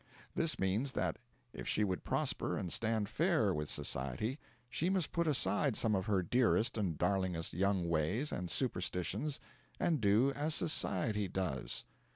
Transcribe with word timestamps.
This 0.33 0.57
means 0.57 0.93
that, 0.93 1.17
if 1.53 1.67
she 1.67 1.83
would 1.83 2.03
prosper 2.03 2.57
and 2.57 2.73
stand 2.73 3.07
fair 3.07 3.53
with 3.53 3.69
society, 3.69 4.39
she 4.67 4.89
must 4.89 5.11
put 5.11 5.27
aside 5.27 5.75
some 5.75 5.93
of 5.93 6.07
her 6.07 6.23
dearest 6.23 6.75
and 6.75 6.97
darlingest 6.97 7.53
young 7.53 7.87
ways 7.87 8.31
and 8.31 8.49
superstitions, 8.49 9.39
and 9.79 10.01
do 10.01 10.31
as 10.31 10.55
society 10.55 11.27
does. 11.27 11.85